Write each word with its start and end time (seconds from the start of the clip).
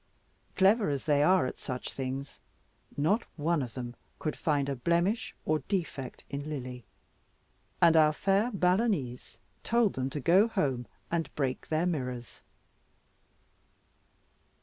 Clever 0.55 0.89
as 0.89 1.03
they 1.03 1.21
are 1.21 1.45
at 1.45 1.59
such 1.59 1.93
things, 1.93 2.39
not 2.97 3.21
one 3.37 3.61
of 3.61 3.75
them 3.75 3.95
could 4.17 4.35
find 4.35 4.67
a 4.67 4.75
blemish 4.75 5.35
or 5.45 5.59
defect 5.67 6.23
in 6.27 6.49
Lily, 6.49 6.85
and 7.83 7.95
our 7.95 8.11
fair 8.11 8.49
Balagnese 8.49 9.37
told 9.63 9.93
them 9.93 10.09
to 10.09 10.19
go 10.19 10.47
home 10.47 10.87
and 11.11 11.29
break 11.35 11.67
their 11.67 11.85
mirrors. 11.85 12.41